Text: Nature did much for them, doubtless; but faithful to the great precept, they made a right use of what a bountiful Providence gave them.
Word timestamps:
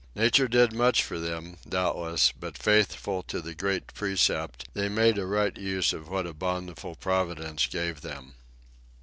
Nature 0.15 0.47
did 0.47 0.73
much 0.73 1.03
for 1.03 1.19
them, 1.19 1.57
doubtless; 1.69 2.31
but 2.31 2.57
faithful 2.57 3.21
to 3.21 3.39
the 3.39 3.53
great 3.53 3.93
precept, 3.93 4.67
they 4.73 4.89
made 4.89 5.19
a 5.19 5.27
right 5.27 5.59
use 5.59 5.93
of 5.93 6.09
what 6.09 6.25
a 6.25 6.33
bountiful 6.33 6.95
Providence 6.95 7.67
gave 7.67 8.01
them. 8.01 8.33